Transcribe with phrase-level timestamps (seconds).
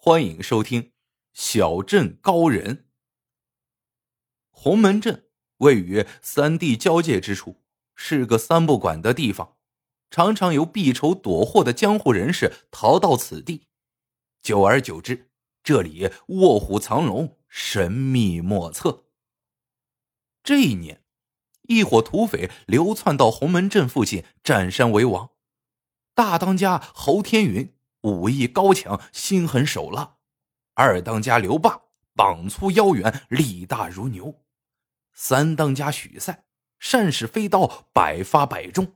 [0.00, 0.82] 欢迎收听
[1.32, 2.76] 《小镇高人》。
[4.48, 7.64] 洪门镇位于三地交界之处，
[7.96, 9.56] 是个三不管的地方，
[10.08, 13.66] 常常有避仇躲祸的江湖人士逃到此地。
[14.40, 15.32] 久而久之，
[15.64, 19.06] 这里卧虎藏龙，神秘莫测。
[20.44, 21.02] 这一年，
[21.62, 25.30] 一伙土匪流窜到洪门镇附近，占山为王。
[26.14, 27.74] 大当家侯天云。
[28.02, 30.18] 武艺高强，心狠手辣；
[30.74, 31.82] 二当家刘霸
[32.14, 34.34] 膀粗腰圆，力大如牛；
[35.12, 36.44] 三当家许赛
[36.78, 38.94] 善使飞刀，百发百中。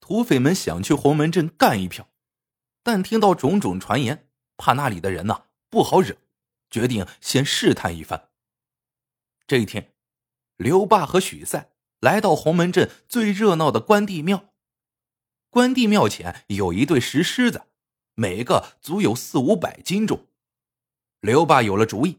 [0.00, 2.08] 土匪们想去洪门镇干一票，
[2.82, 6.16] 但听到种种传言，怕那里的人呐不好惹，
[6.70, 8.28] 决定先试探一番。
[9.46, 9.94] 这一天，
[10.56, 14.52] 刘霸和许赛来到洪门镇最热闹的关帝庙。
[15.48, 17.62] 关帝庙前有一对石狮子。
[18.18, 20.26] 每个足有四五百斤重。
[21.20, 22.18] 刘爸有了主意，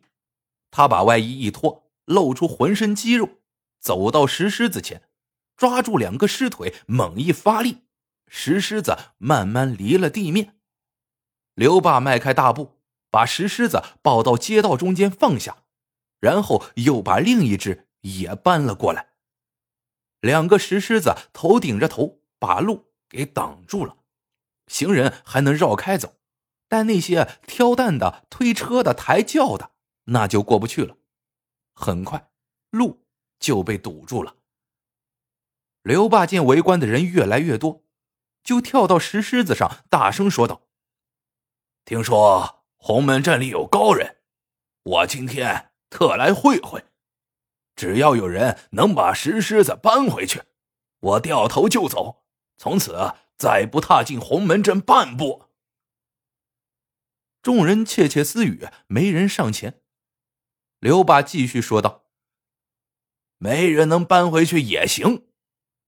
[0.72, 3.42] 他把外衣一脱，露出浑身肌肉，
[3.82, 5.10] 走到石狮子前，
[5.58, 7.80] 抓住两个狮腿，猛一发力，
[8.30, 10.56] 石狮子慢慢离了地面。
[11.54, 12.80] 刘爸迈开大步，
[13.12, 15.66] 把石狮子抱到街道中间放下，
[16.22, 19.10] 然后又把另一只也搬了过来。
[20.22, 23.98] 两个石狮子头顶着头，把路给挡住了。
[24.70, 26.16] 行人还能绕开走，
[26.70, 29.72] 但那些挑担的、推车的、抬轿的，
[30.06, 30.96] 那就过不去了。
[31.74, 32.30] 很快，
[32.70, 33.06] 路
[33.40, 34.36] 就被堵住了。
[35.82, 37.84] 刘霸见围观的人越来越多，
[38.44, 40.62] 就跳到石狮子上，大声说道
[41.84, 44.18] ：“听说洪门镇里有高人，
[44.84, 46.86] 我今天特来会会。
[47.76, 50.44] 只要有人能把石狮子搬回去，
[51.00, 52.24] 我掉头就走，
[52.58, 55.46] 从此。”再不踏进洪门镇半步。
[57.42, 59.82] 众人窃窃私语，没人上前。
[60.80, 62.04] 刘霸继续说道
[63.40, 65.30] ：“没人能搬回去也行，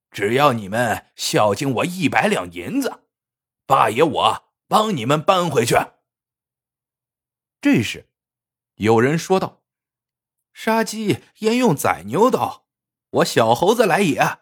[0.09, 3.03] 只要你们孝敬我一百两银子，
[3.66, 5.75] 八爷我帮你们搬回去。”
[7.59, 8.09] 这时，
[8.75, 9.61] 有人说道
[10.53, 12.66] ：“杀鸡焉用宰牛刀？
[13.09, 14.40] 我小猴子来也。”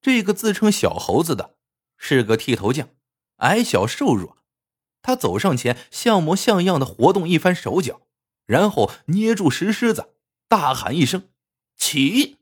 [0.00, 1.56] 这个自称小猴子的
[1.96, 2.88] 是个剃头匠，
[3.36, 4.38] 矮小瘦弱。
[5.02, 8.02] 他走上前，像模像样的活动一番手脚，
[8.46, 10.14] 然后捏住石狮子，
[10.48, 11.30] 大喊一声
[11.76, 12.38] ：“起！”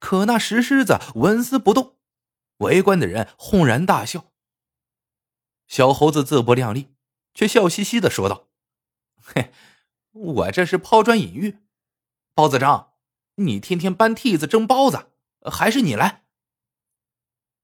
[0.00, 1.96] 可那石狮子纹丝不动。
[2.58, 4.32] 围观的人轰然大笑。
[5.68, 6.94] 小猴子自不量力，
[7.34, 8.48] 却笑嘻嘻的说道
[9.22, 9.52] ：“嘿，
[10.12, 11.58] 我这是抛砖引玉。
[12.34, 12.94] 包子张，
[13.36, 15.10] 你天天搬屉子蒸包子，
[15.50, 16.24] 还是你来？”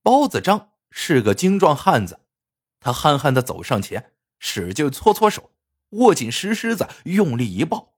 [0.03, 2.21] 包子张是个精壮汉子，
[2.81, 5.53] 他憨憨的走上前，使劲搓搓手，
[5.91, 7.95] 握紧石狮子，用力一抱，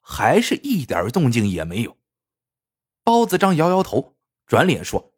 [0.00, 1.96] 还是一点动静也没有。
[3.02, 4.16] 包子张摇摇头，
[4.46, 5.14] 转脸说：“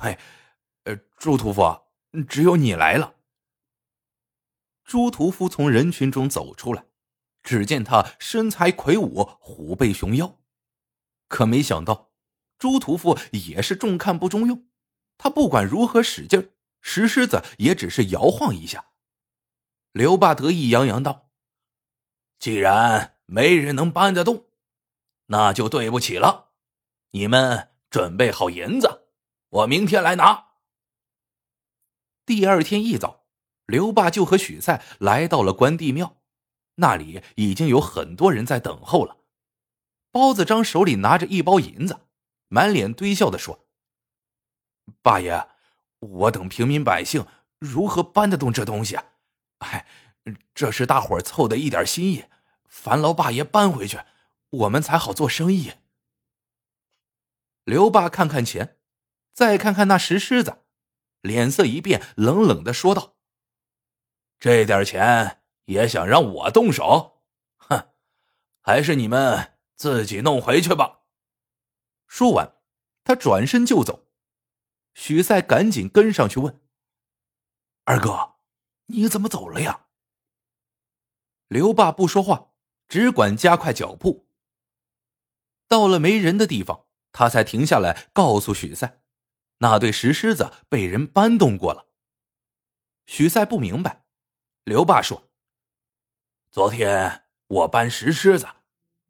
[0.00, 0.18] 哎，
[0.84, 1.82] 呃，朱屠夫，
[2.28, 3.16] 只有你来了。”
[4.84, 6.84] 朱屠夫从人群中走出来，
[7.42, 10.38] 只见他身材魁梧，虎背熊腰，
[11.26, 12.12] 可没想到，
[12.56, 14.69] 朱屠夫也是重看不中用。
[15.22, 16.50] 他不管如何使劲
[16.80, 18.86] 石狮子也只是摇晃一下。
[19.92, 21.28] 刘霸得意洋洋道
[22.40, 24.46] ：“既然没人能搬得动，
[25.26, 26.52] 那就对不起了。
[27.10, 29.08] 你们准备好银子，
[29.50, 30.52] 我明天来拿。”
[32.24, 33.26] 第二天一早，
[33.66, 36.16] 刘霸就和许赛来到了关帝庙，
[36.76, 39.18] 那里已经有很多人在等候了。
[40.10, 42.06] 包子张手里拿着一包银子，
[42.48, 43.66] 满脸堆笑的说。
[45.02, 45.48] 八爷，
[45.98, 47.26] 我等平民百姓
[47.58, 48.98] 如何搬得动这东西？
[49.58, 49.86] 哎，
[50.54, 52.24] 这是大伙凑的一点心意，
[52.68, 54.00] 烦劳八爷搬回去，
[54.50, 55.72] 我们才好做生意。
[57.64, 58.78] 刘爸看看钱，
[59.32, 60.64] 再看看那石狮子，
[61.20, 63.16] 脸色一变，冷冷的说道
[64.40, 67.22] ：“这点钱也想让我动手？
[67.58, 67.90] 哼，
[68.60, 71.00] 还是你们自己弄回去吧。”
[72.08, 72.54] 说完，
[73.04, 74.09] 他转身就走。
[74.94, 76.60] 许赛赶紧跟上去问
[77.84, 78.34] ：“二哥，
[78.86, 79.86] 你怎么走了呀？”
[81.48, 82.52] 刘爸不说话，
[82.88, 84.28] 只管加快脚步。
[85.66, 89.00] 到了没人的地方，他才停下来，告诉许赛
[89.58, 91.86] ：“那对石狮子被人搬动过了。”
[93.06, 94.04] 许赛不明白。
[94.64, 95.30] 刘爸说
[96.50, 98.46] ：“昨天我搬石狮子，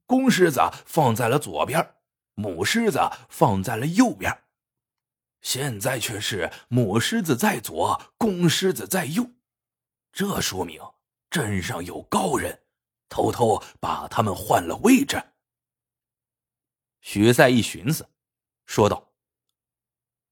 [0.07, 1.97] 公狮子放在了左边，
[2.35, 4.45] 母狮子放在了右边。”
[5.41, 9.31] 现在却是母狮子在左，公狮子在右，
[10.13, 10.81] 这说明
[11.31, 12.63] 镇上有高人，
[13.09, 15.23] 偷偷把他们换了位置。
[17.01, 18.09] 许赛一寻思，
[18.67, 19.13] 说道：“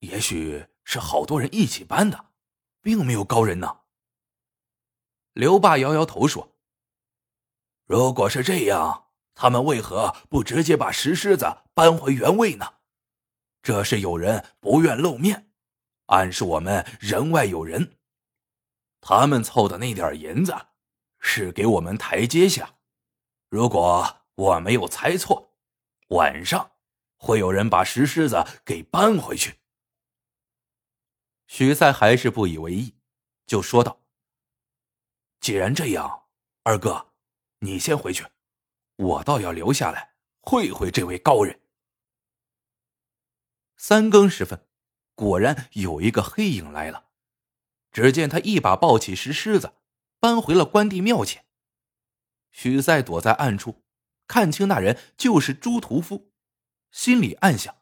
[0.00, 2.26] 也许是好多人一起搬的，
[2.82, 3.80] 并没有高人呢。”
[5.32, 6.56] 刘爸摇摇头说
[7.86, 12.77] ：“如果是这样，他们为何不直接把石狮子搬回原位呢？
[13.68, 15.50] 这是有人不愿露面，
[16.06, 17.98] 暗示我们人外有人。
[19.02, 20.56] 他们凑的那点银子，
[21.20, 22.76] 是给我们台阶下。
[23.50, 25.54] 如果我没有猜错。”
[26.16, 26.70] 晚上
[27.18, 29.58] 会有人把石狮子给搬回去。
[31.46, 32.94] 许赛还是不以为意，
[33.44, 34.00] 就说道
[35.40, 36.22] ：“既然这样，
[36.62, 37.08] 二哥，
[37.58, 38.24] 你先回去，
[38.96, 41.60] 我倒要留下来会会这位高人。”
[43.78, 44.66] 三更时分，
[45.14, 47.06] 果然有一个黑影来了。
[47.90, 49.76] 只见他一把抱起石狮子，
[50.20, 51.46] 搬回了关帝庙前。
[52.50, 53.84] 许赛躲在暗处。
[54.26, 56.34] 看清那人就是朱屠夫，
[56.90, 57.74] 心里暗想：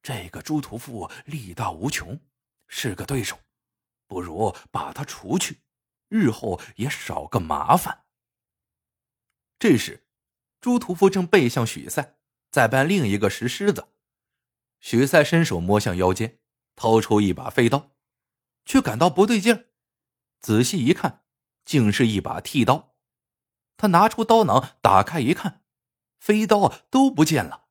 [0.00, 2.20] 这个朱屠夫力大无穷，
[2.68, 3.40] 是个对手，
[4.06, 5.62] 不如把他除去，
[6.08, 8.04] 日后也少个麻烦。
[9.58, 10.06] 这时，
[10.60, 12.18] 朱屠夫正背向许赛，
[12.52, 13.88] 在搬另一个石狮子。
[14.84, 16.40] 许赛伸手摸向腰间，
[16.76, 17.92] 掏出一把飞刀，
[18.66, 19.70] 却感到不对劲儿，
[20.40, 21.24] 仔细一看，
[21.64, 22.94] 竟是一把剃刀。
[23.78, 25.64] 他拿出刀囊，打开一看，
[26.18, 27.68] 飞刀都不见了，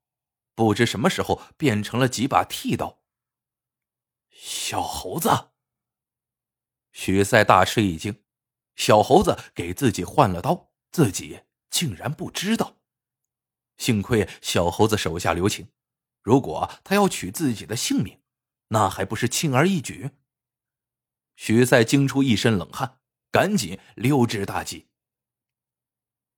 [0.56, 3.04] 不知什么时候变成了几把剃刀。
[4.31, 5.51] 小猴子，
[6.92, 8.24] 许赛大吃一惊，
[8.75, 12.80] 小猴子给自己换了刀，自己竟然不知道。
[13.77, 15.68] 幸亏小猴子手下留情，
[16.24, 18.22] 如果他要取自己的性命，
[18.70, 20.12] 那还不是轻而易举？
[21.36, 23.00] 许赛惊出一身冷汗，
[23.30, 24.88] 赶紧溜之大吉。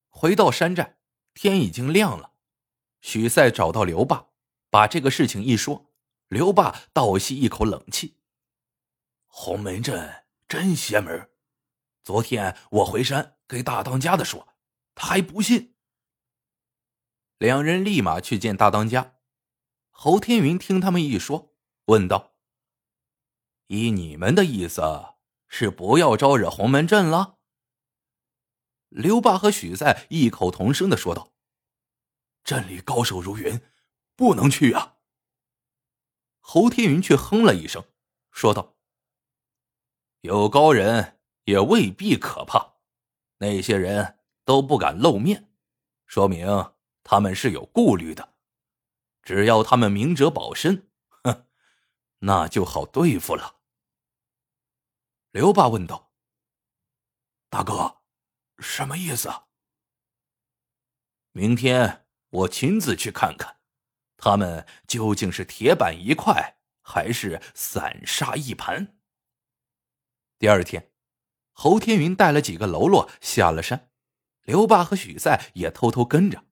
[0.09, 0.97] 回到山寨，
[1.33, 2.33] 天已经亮了。
[3.01, 4.29] 许赛找到刘霸，
[4.71, 5.93] 把这个事情一说，
[6.29, 8.17] 刘霸倒吸一口冷气
[9.27, 11.29] ：“洪门镇真邪门！
[12.03, 14.47] 昨天我回山给大当家的说，
[14.95, 15.75] 他还不信。”
[17.37, 19.14] 两人立马去见大当家。
[19.97, 21.53] 侯天云听他们一说，
[21.85, 22.33] 问道
[23.67, 24.81] ：“依你们的意思，
[25.47, 27.37] 是不要招惹洪门镇了？”
[28.89, 31.31] 刘霸和许赛异口同声的说道
[32.43, 33.61] ：“镇里高手如云，
[34.17, 34.97] 不能去啊。”
[36.41, 37.81] 侯天云却哼了一声，
[38.31, 38.75] 说道
[40.21, 42.73] ：“有高人也未必可怕，
[43.37, 45.49] 那些人都不敢露面，
[46.05, 48.34] 说明他们是有顾虑的。
[49.25, 50.89] 只要他们明哲保身，
[51.23, 51.45] 哼，
[52.19, 53.57] 那就好对付了。”
[55.31, 56.13] 刘霸问道
[57.51, 57.97] ：“大哥。”
[58.59, 59.29] 什么意思？
[61.33, 63.59] 明天我亲自去看看，
[64.15, 68.97] 他们究竟是铁板一块，还是散沙一盘。
[70.39, 70.93] 第二天，
[71.51, 73.91] 侯天云带了几个喽啰下了山，
[74.43, 76.45] 刘霸和许赛也偷偷跟着。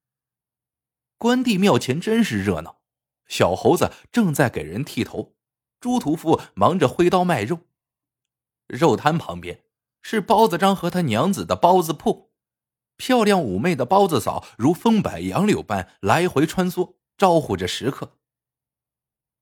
[1.24, 2.81] 关帝庙前真是热闹，
[3.30, 5.38] 小猴子正在给人剃头，
[5.80, 7.62] 朱屠夫忙着挥刀卖肉，
[8.68, 9.64] 肉摊旁边。
[10.02, 12.34] 是包子张和他娘子的包子铺，
[12.98, 18.18] 漂亮妩媚的包子嫂如风摆杨柳般来回穿梭，招呼着食客。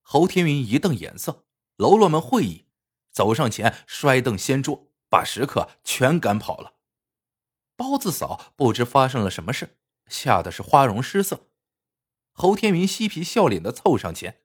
[0.04, 1.46] 侯天云一瞪眼色，
[1.78, 2.68] 喽啰们会意，
[3.12, 6.74] 走上前摔凳掀桌，把食客全赶跑了。
[7.76, 11.48] 包子嫂不知发生了什么事，吓得是花容失色。
[12.34, 14.42] 侯天云嬉皮笑脸的凑上前：“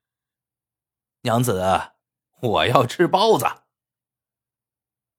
[1.22, 1.92] 娘子，
[2.40, 3.62] 我要吃包子。”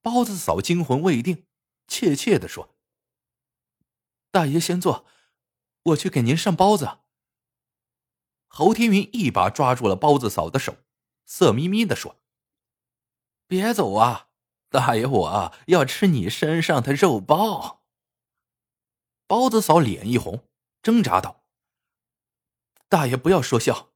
[0.00, 1.46] 包子嫂惊魂未定，
[1.86, 2.76] 怯怯的说
[4.30, 5.06] ：“大爷先坐，
[5.82, 6.98] 我去给您上包子。”
[8.46, 10.76] 侯天云一把抓住了包子嫂的手，
[11.26, 12.20] 色眯眯的说
[13.46, 14.28] ：“别走啊，
[14.70, 17.82] 大爷，我要吃你身上的肉包。”
[19.26, 20.48] 包子嫂脸一红，
[20.80, 21.37] 挣扎道
[22.88, 23.90] ：“大爷不要说笑。”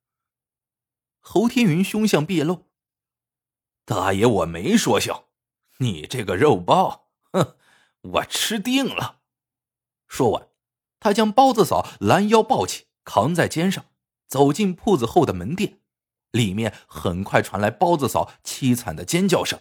[1.20, 2.70] 侯天云凶相毕露
[3.84, 5.28] ：“大爷，我没说笑。”
[5.78, 7.56] 你这个肉包，哼，
[8.02, 9.20] 我吃定了！
[10.06, 10.48] 说完，
[11.00, 13.86] 他将包子嫂拦腰抱起，扛在肩上，
[14.28, 15.80] 走进铺子后的门店。
[16.30, 19.60] 里面很快传来包子嫂凄惨的尖叫声。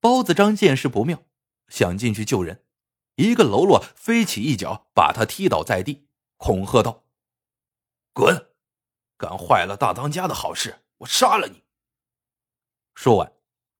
[0.00, 1.24] 包子张见势不妙，
[1.68, 2.64] 想进去救人，
[3.16, 7.01] 一个喽啰飞起一脚把他踢倒在地，恐吓道
[8.12, 8.50] ：“滚！
[9.16, 11.64] 敢坏了大当家的好事，我杀了你！”
[12.94, 13.32] 说完。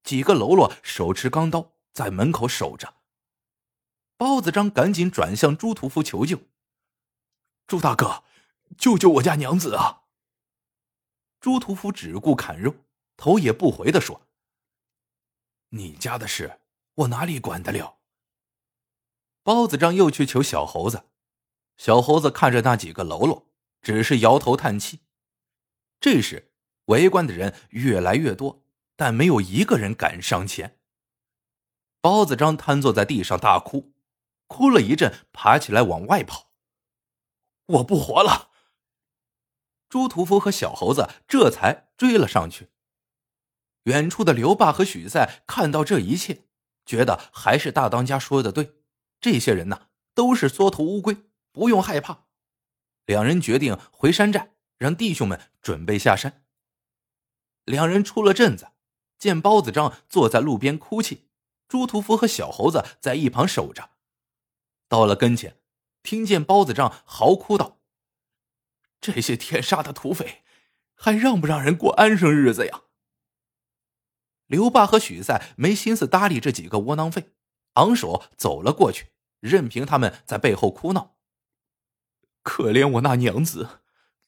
[0.03, 2.93] 几个喽啰手持钢刀在门口守着。
[4.17, 6.41] 包子张赶紧转向朱屠夫求救
[7.69, 8.25] ：“朱大哥，
[8.77, 10.03] 救救我家娘子啊！”
[11.39, 12.75] 朱屠夫只顾砍肉，
[13.17, 14.23] 头也不回的说
[15.71, 16.59] ：“你家的事，
[16.95, 18.01] 我哪里管得了？”
[19.45, 21.05] 包子张又去求小猴子，
[21.77, 23.47] 小猴子看着那几个喽啰，
[23.83, 25.01] 只是摇头叹气。
[26.01, 26.53] 这时，
[26.87, 28.65] 围观的人越来越多，
[28.97, 30.79] 但没有一个人敢上前。
[32.01, 33.93] 包子张瘫坐在地上大哭，
[34.47, 36.53] 哭了一阵，爬起来往外跑。
[37.67, 38.51] 我不活了！
[39.89, 42.71] 朱屠夫和小猴子这才追了上去。
[43.85, 46.47] 远处的刘爸和许赛看到这一切，
[46.85, 48.75] 觉得还是大当家说的对。
[49.21, 51.17] 这些人呢，都是缩头乌龟，
[51.53, 52.27] 不用害怕。
[53.05, 56.45] 两人决定回山寨，让弟兄们准备下山。
[57.65, 58.69] 两人出了镇子，
[59.19, 61.29] 见包子张坐在路边哭泣，
[61.69, 63.91] 朱屠夫和小猴子在一旁守着。
[64.89, 65.57] 到了跟前，
[66.03, 67.81] 听见包子张嚎哭道
[69.01, 70.43] ：“这些天杀的土匪，
[70.95, 72.83] 还让不让人过安生日子呀？”
[74.47, 77.33] 刘爸和许赛没心思搭理这几个窝囊废，
[77.75, 79.13] 昂首走了过去。
[79.41, 81.17] 任凭他们在背后哭闹。
[82.63, 83.81] 可怜我那娘子，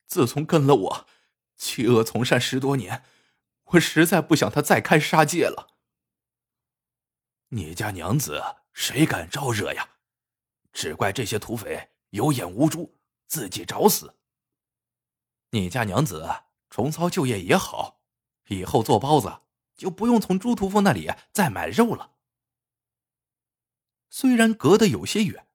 [0.06, 1.06] 自从跟了我，
[1.54, 3.04] 弃恶从善十多年，
[3.66, 5.68] 我实在不想她再开杀戒了。
[7.50, 9.90] 你家娘子谁敢招惹呀？
[10.72, 12.98] 只怪这些土匪有眼无珠，
[13.28, 14.16] 自己找死。
[15.50, 16.28] 你家娘子
[16.68, 18.00] 重操旧业也好，
[18.48, 19.42] 以后做包子
[19.76, 22.16] 就不用从朱屠夫那里再买肉了。
[24.10, 25.46] 虽然隔得有些远，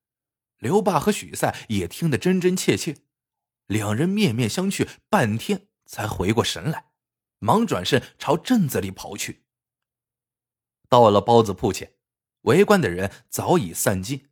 [0.59, 2.97] 刘爸和许赛也听得真真切切，
[3.65, 6.91] 两人面面相觑，半天才回过神来，
[7.39, 9.45] 忙转身朝镇子里跑去。
[10.89, 11.93] 到了包子铺前，
[12.41, 14.29] 围观的人早已散尽。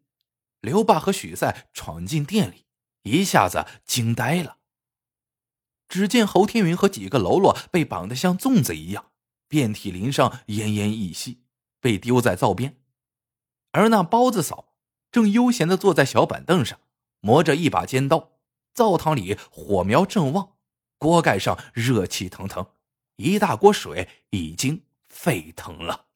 [0.60, 2.66] 刘爸和许赛闯进店里，
[3.04, 4.58] 一下子惊呆了。
[5.88, 9.12] 只见侯天云和几个喽啰被绑得像粽子一样，
[9.48, 11.44] 遍体鳞伤，奄奄一息，
[11.80, 12.82] 被丢在灶边。
[13.72, 14.67] 而那包子嫂
[15.12, 16.80] 正悠闲的坐在小板凳上，
[17.20, 18.32] 磨着一把尖刀。
[18.74, 20.54] 灶堂里火苗正旺，
[20.98, 22.68] 锅盖上热气腾腾，
[23.16, 26.07] 一大锅水已经沸腾了。